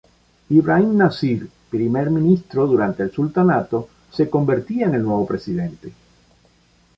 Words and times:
Ibrahim 0.59 0.97
Nasir, 0.97 1.45
primer 1.69 2.09
ministro 2.09 2.65
durante 2.65 3.03
el 3.03 3.11
sultanato, 3.11 3.87
se 4.11 4.31
convertía 4.31 4.87
en 4.87 4.95
el 4.95 5.03
nuevo 5.03 5.27
presidente. 5.27 5.93